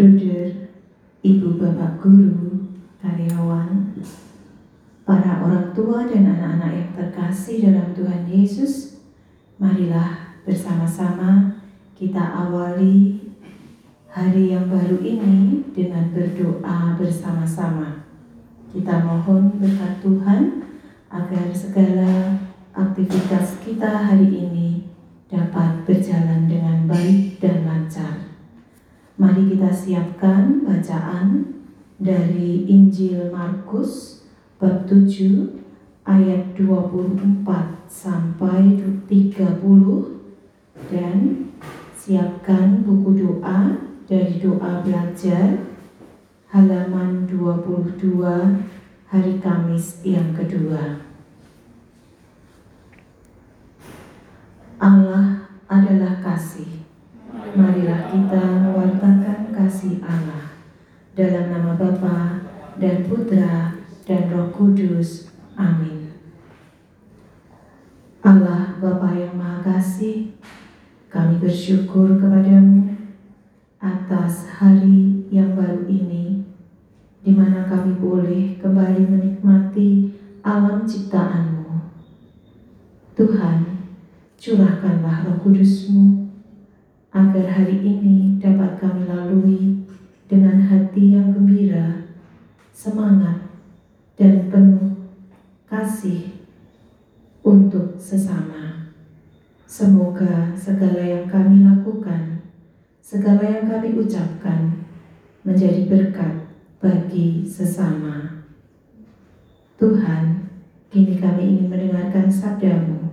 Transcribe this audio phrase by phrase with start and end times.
[0.00, 0.70] Bruder,
[1.26, 2.72] Ibu Bapak Guru,
[3.02, 3.90] karyawan,
[5.02, 9.02] para orang tua dan anak-anak yang terkasih dalam Tuhan Yesus,
[9.58, 11.58] marilah bersama-sama
[11.98, 13.28] kita awali
[14.08, 18.06] hari yang baru ini dengan berdoa bersama-sama.
[18.70, 20.70] Kita mohon berkat Tuhan
[21.10, 22.38] agar segala
[22.72, 24.79] aktivitas kita hari ini
[25.30, 28.34] dapat berjalan dengan baik dan lancar.
[29.14, 31.46] Mari kita siapkan bacaan
[32.02, 34.24] dari Injil Markus
[34.58, 35.54] bab 7
[36.02, 37.46] ayat 24
[37.86, 39.46] sampai 30
[40.90, 41.18] dan
[41.94, 43.78] siapkan buku doa
[44.10, 45.62] dari doa belajar
[46.50, 48.18] halaman 22
[49.06, 51.10] hari Kamis yang kedua.
[54.80, 55.09] Allah
[55.90, 56.86] adalah kasih.
[57.58, 60.54] Marilah kita mewartakan kasih Allah
[61.18, 62.46] dalam nama Bapa
[62.78, 63.74] dan Putra
[64.06, 65.34] dan Roh Kudus.
[65.58, 66.14] Amin.
[68.22, 70.30] Allah Bapa yang Maha Kasih,
[71.10, 72.94] kami bersyukur kepadamu
[73.82, 76.46] atas hari yang baru ini,
[77.26, 80.14] di mana kami boleh kembali menikmati
[80.46, 81.90] alam ciptaanmu.
[83.18, 83.69] Tuhan,
[84.40, 86.32] curahkanlah roh kudusmu,
[87.12, 89.84] agar hari ini dapat kami lalui
[90.24, 92.08] dengan hati yang gembira,
[92.72, 93.52] semangat,
[94.16, 94.96] dan penuh
[95.68, 96.40] kasih
[97.44, 98.88] untuk sesama.
[99.68, 102.40] Semoga segala yang kami lakukan
[103.10, 104.86] segala yang kami ucapkan
[105.42, 106.46] menjadi berkat
[106.78, 108.46] bagi sesama.
[109.82, 110.46] Tuhan,
[110.94, 113.09] kini kami ingin mendengarkan sabdamu.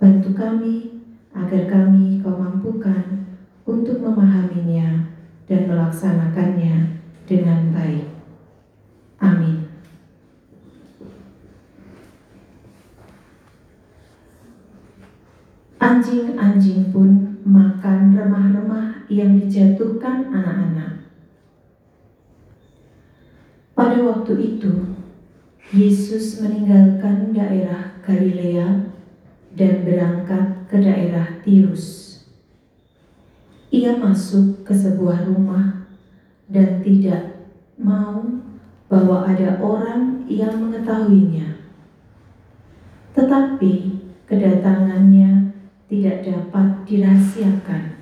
[0.00, 1.04] Bantu kami
[1.36, 3.28] agar kami kau mampukan
[3.68, 5.12] untuk memahaminya
[5.44, 8.08] dan melaksanakannya dengan baik.
[9.20, 9.68] Amin.
[15.76, 21.04] Anjing-anjing pun makan remah-remah yang dijatuhkan anak-anak.
[23.76, 24.96] Pada waktu itu,
[25.70, 28.89] Yesus meninggalkan daerah Galilea
[29.54, 32.10] dan berangkat ke daerah Tirus.
[33.70, 35.86] Ia masuk ke sebuah rumah
[36.50, 37.46] dan tidak
[37.78, 38.26] mau
[38.90, 41.62] bahwa ada orang yang mengetahuinya.
[43.14, 43.74] Tetapi
[44.26, 45.54] kedatangannya
[45.86, 47.98] tidak dapat dirahasiakan.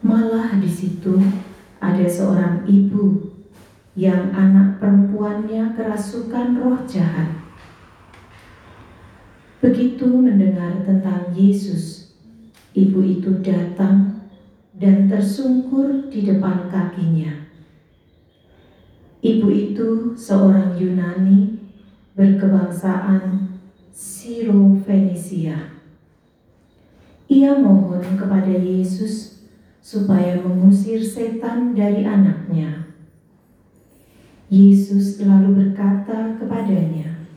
[0.00, 1.20] Malah di situ
[1.80, 3.32] ada seorang ibu
[3.92, 7.41] yang anak perempuannya kerasukan roh jahat.
[9.62, 12.10] Begitu mendengar tentang Yesus,
[12.74, 14.26] ibu itu datang
[14.74, 17.46] dan tersungkur di depan kakinya.
[19.22, 21.62] Ibu itu seorang Yunani
[22.18, 23.54] berkebangsaan
[23.94, 25.78] Siro Fenisia.
[27.30, 29.46] Ia mohon kepada Yesus
[29.78, 32.90] supaya mengusir setan dari anaknya.
[34.50, 37.30] Yesus lalu berkata kepadanya,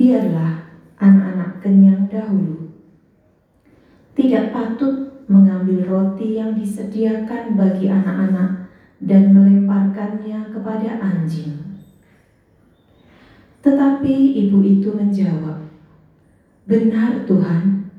[0.00, 0.55] "Biarlah
[1.00, 2.72] anak-anak kenyang dahulu.
[4.16, 11.56] Tidak patut mengambil roti yang disediakan bagi anak-anak dan melemparkannya kepada anjing."
[13.60, 14.14] Tetapi
[14.46, 15.66] ibu itu menjawab,
[16.70, 17.90] "Benar, Tuhan."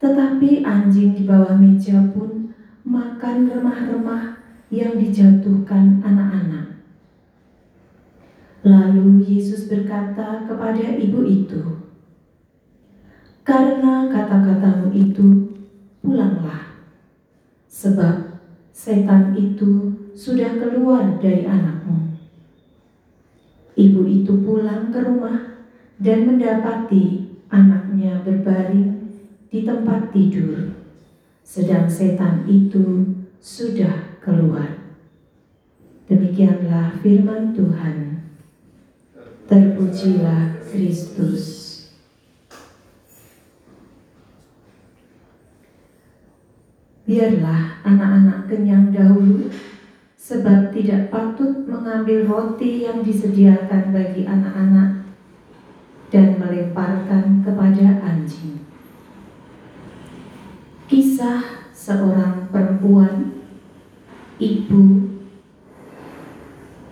[0.00, 2.56] Tetapi anjing di bawah meja pun
[2.88, 4.40] makan remah-remah
[4.72, 6.80] yang dijatuhkan anak-anak.
[8.64, 11.89] Lalu Yesus berkata kepada ibu itu,
[13.50, 15.58] "Karena kata-katamu itu,
[15.98, 16.86] pulanglah,
[17.66, 18.38] sebab
[18.70, 22.14] setan itu sudah keluar dari anakmu."
[23.74, 25.66] Ibu itu pulang ke rumah
[25.98, 29.10] dan mendapati anaknya berbaring
[29.50, 30.78] di tempat tidur,
[31.42, 33.02] sedang setan itu
[33.42, 34.78] sudah keluar.
[36.06, 38.22] Demikianlah firman Tuhan.
[39.50, 41.69] Terpujilah Kristus.
[47.10, 49.50] Biarlah anak-anak kenyang dahulu,
[50.14, 55.10] sebab tidak patut mengambil roti yang disediakan bagi anak-anak
[56.14, 58.62] dan melemparkan kepada anjing.
[60.86, 63.42] Kisah seorang perempuan,
[64.38, 65.10] ibu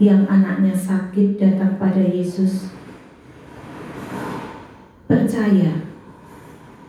[0.03, 2.75] yang anaknya sakit datang pada Yesus.
[5.07, 5.87] Percaya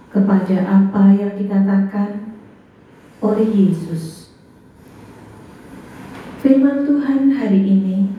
[0.09, 2.28] kepada apa yang dikatakan
[3.29, 4.33] oleh Yesus.
[6.41, 8.09] Firman Tuhan hari ini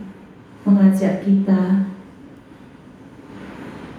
[0.62, 1.88] mengajak kita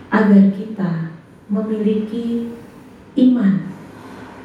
[0.08, 1.12] agar kita
[1.52, 2.56] memiliki
[3.18, 3.68] iman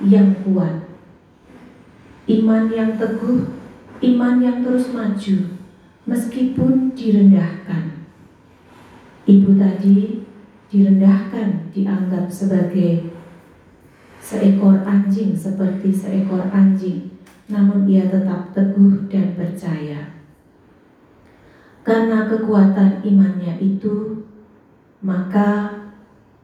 [0.03, 0.91] yang kuat,
[2.27, 3.47] iman yang teguh,
[4.03, 5.55] iman yang terus maju,
[6.09, 8.11] meskipun direndahkan.
[9.27, 10.23] Ibu tadi
[10.71, 13.16] direndahkan, dianggap sebagai
[14.37, 17.09] seekor anjing seperti seekor anjing,
[17.49, 20.13] namun ia tetap teguh dan percaya.
[21.81, 24.29] Karena kekuatan imannya itu,
[25.01, 25.73] maka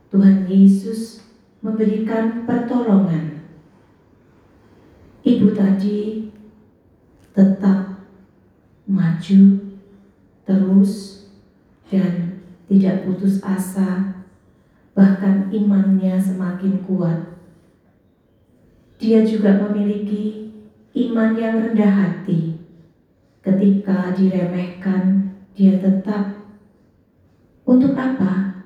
[0.09, 1.21] Tuhan Yesus
[1.61, 3.45] memberikan pertolongan.
[5.21, 6.33] Ibu tadi
[7.37, 8.09] tetap
[8.89, 9.43] maju
[10.49, 10.93] terus
[11.93, 12.41] dan
[12.73, 14.25] tidak putus asa,
[14.97, 17.33] bahkan imannya semakin kuat
[19.03, 20.55] dia juga memiliki
[20.95, 22.55] iman yang rendah hati.
[23.43, 26.39] Ketika diremehkan, dia tetap
[27.67, 28.63] untuk apa?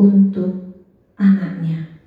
[0.00, 0.80] Untuk
[1.20, 2.00] anaknya.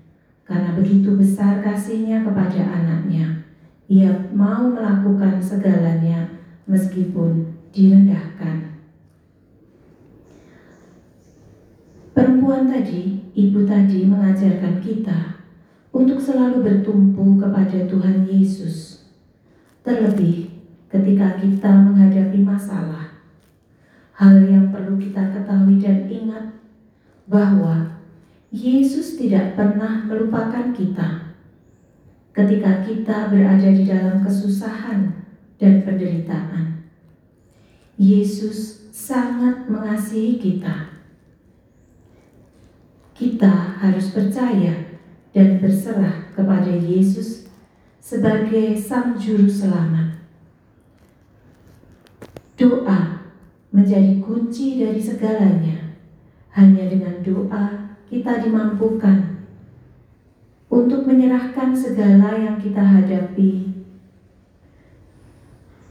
[0.50, 3.46] Karena begitu besar kasihnya kepada anaknya,
[3.86, 6.26] ia mau melakukan segalanya
[6.66, 8.82] meskipun direndahkan.
[12.18, 15.43] Perempuan tadi, ibu tadi mengajarkan kita
[15.94, 19.06] untuk selalu bertumpu kepada Tuhan Yesus.
[19.86, 20.50] Terlebih
[20.90, 23.22] ketika kita menghadapi masalah,
[24.18, 26.58] hal yang perlu kita ketahui dan ingat
[27.30, 28.02] bahwa
[28.50, 31.38] Yesus tidak pernah melupakan kita.
[32.34, 35.14] Ketika kita berada di dalam kesusahan
[35.62, 36.90] dan penderitaan,
[37.94, 40.90] Yesus sangat mengasihi kita.
[43.14, 44.93] Kita harus percaya
[45.34, 47.50] dan berserah kepada Yesus
[47.98, 50.22] sebagai Sang Juru Selamat.
[52.54, 53.34] Doa
[53.74, 55.98] menjadi kunci dari segalanya.
[56.54, 59.42] Hanya dengan doa kita dimampukan
[60.70, 63.74] untuk menyerahkan segala yang kita hadapi.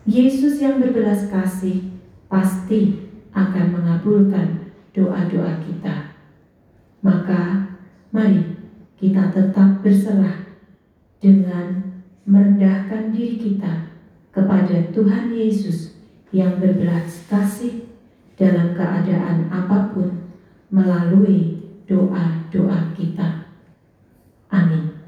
[0.07, 1.99] Yesus yang berbelas kasih
[2.31, 6.15] pasti akan mengabulkan doa-doa kita.
[7.03, 7.75] Maka,
[8.15, 8.52] mari
[9.03, 10.47] kita tetap berserah
[11.19, 13.91] dengan merendahkan diri kita
[14.31, 15.99] kepada Tuhan Yesus
[16.31, 17.91] yang berbelas kasih
[18.39, 20.31] dalam keadaan apa pun
[20.71, 23.51] melalui doa-doa kita.
[24.55, 25.03] Amin.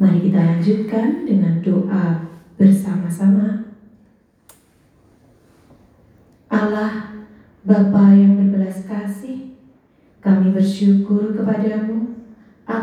[0.00, 3.76] Mari kita lanjutkan dengan doa bersama-sama.
[6.48, 7.12] Allah,
[7.62, 9.54] Bapa yang berbelas kasih,
[10.18, 12.01] kami bersyukur kepadamu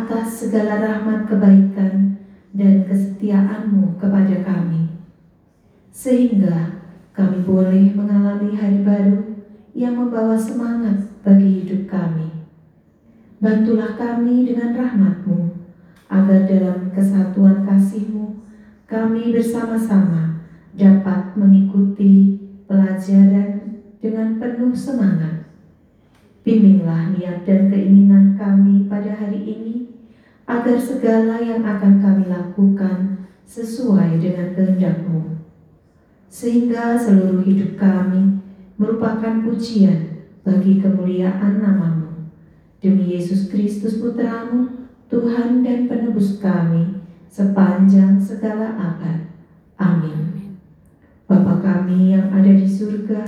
[0.10, 2.18] atas segala rahmat kebaikan
[2.50, 4.90] dan kesetiaanmu kepada kami.
[5.94, 6.82] Sehingga
[7.14, 9.38] kami boleh mengalami hari baru
[9.78, 12.26] yang membawa semangat bagi hidup kami.
[13.38, 15.54] Bantulah kami dengan rahmatmu,
[16.10, 18.42] agar dalam kesatuan kasihmu
[18.90, 20.42] kami bersama-sama
[20.74, 25.40] dapat mengikuti pelajaran dengan penuh semangat
[26.40, 29.89] Bimbinglah niat dan keinginan kami pada hari ini,
[30.50, 35.46] agar segala yang akan kami lakukan sesuai dengan kehendakmu.
[36.26, 38.42] Sehingga seluruh hidup kami
[38.82, 42.34] merupakan pujian bagi kemuliaan namamu.
[42.82, 46.98] Demi Yesus Kristus Putramu, Tuhan dan penebus kami,
[47.30, 49.30] sepanjang segala abad.
[49.78, 50.58] Amin.
[51.30, 53.22] Bapa kami yang ada di surga,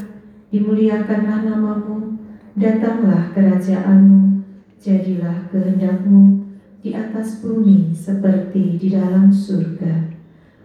[0.50, 2.18] dimuliakanlah namamu,
[2.52, 4.44] Datanglah kerajaanmu,
[4.76, 6.51] jadilah kehendakmu
[6.82, 10.12] di atas bumi seperti di dalam surga.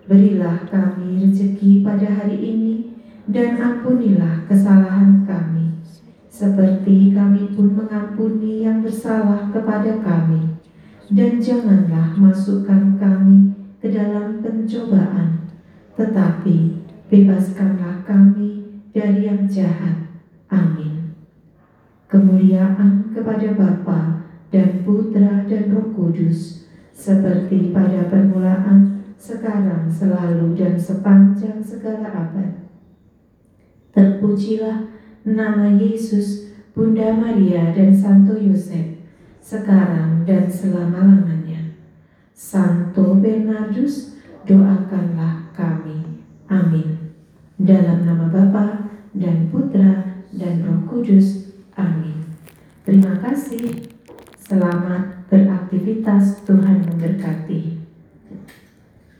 [0.09, 2.75] Berilah kami rezeki pada hari ini,
[3.29, 5.77] dan ampunilah kesalahan kami,
[6.33, 10.57] seperti kami pun mengampuni yang bersalah kepada kami.
[11.07, 15.53] Dan janganlah masukkan kami ke dalam pencobaan,
[15.95, 16.83] tetapi
[17.13, 20.11] bebaskanlah kami dari yang jahat.
[20.51, 20.97] Amin
[22.07, 24.26] kemuliaan kepada Bapa
[24.57, 26.65] dan Putra dan Roh Kudus,
[26.97, 32.65] seperti pada permulaan, sekarang, selalu, dan sepanjang segala abad.
[33.93, 34.89] Terpujilah
[35.29, 38.97] nama Yesus, Bunda Maria, dan Santo Yosef,
[39.45, 41.77] sekarang dan selama-lamanya.
[42.33, 44.17] Santo Bernardus,
[44.49, 46.25] doakanlah kami.
[46.49, 47.13] Amin.
[47.61, 51.53] Dalam nama Bapa dan Putra dan Roh Kudus.
[51.77, 52.25] Amin.
[52.85, 53.96] Terima kasih.
[54.47, 55.67] Selamat beraktivitas.
[55.67, 57.86] aktivitas Tuhan memberkati.